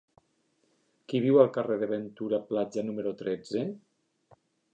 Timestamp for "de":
1.83-1.89